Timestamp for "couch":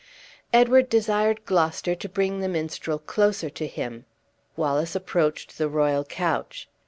6.05-6.67